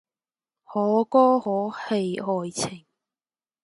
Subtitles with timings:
[0.63, 2.85] 可歌可泣愛情